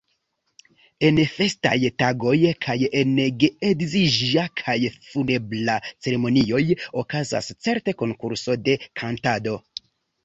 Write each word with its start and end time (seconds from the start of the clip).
En 1.09 1.19
festaj 1.31 1.73
tagoj 2.03 2.33
kaj 2.67 2.77
en 3.01 3.11
geedziĝa 3.43 4.45
kaj 4.63 4.77
funebra 5.11 5.77
ceremonioj 5.91 6.63
okazas 7.05 7.53
certe 7.69 7.97
konkurso 8.05 8.61
de 8.71 8.81
kantado. 9.03 9.59